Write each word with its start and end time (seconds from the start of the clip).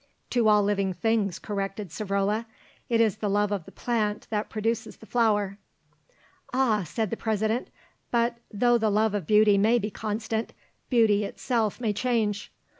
"To 0.31 0.47
all 0.47 0.63
living 0.63 0.93
things," 0.93 1.37
corrected 1.37 1.89
Savrola. 1.89 2.47
"It 2.89 2.99
is 2.99 3.17
the 3.17 3.29
love 3.29 3.51
of 3.51 3.65
the 3.65 3.71
plant 3.71 4.25
that 4.31 4.49
produces 4.49 4.97
the 4.97 5.05
flower." 5.05 5.59
"Ah," 6.51 6.81
said 6.83 7.11
the 7.11 7.15
President, 7.17 7.67
"but, 8.09 8.39
though 8.51 8.79
the 8.79 8.89
love 8.89 9.13
of 9.13 9.27
beauty 9.27 9.59
may 9.59 9.77
be 9.77 9.91
constant, 9.91 10.53
beauty 10.89 11.23
itself 11.23 11.79
may 11.79 11.93
change. 11.93 12.51